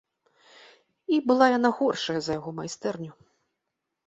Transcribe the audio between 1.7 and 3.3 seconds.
горшая за яго майстэрню.